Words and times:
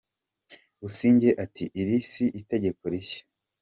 Busingye 0.81 1.29
ati 1.43 1.63
“iri 1.79 1.97
si 2.11 2.25
itegeko 2.39 2.81
rishya” 2.91 3.23